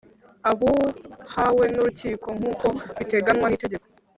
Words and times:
Abuhawe 0.49 1.63
N 1.73 1.75
Urukiko 1.81 2.27
Nk 2.37 2.43
Uko 2.51 2.67
Bitenganywa 2.97 3.47
N 3.49 3.53
Itegeko 3.57 3.85